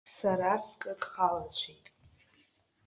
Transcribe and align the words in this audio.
Сара 0.17 0.51
скыдхалацәеит. 0.67 1.85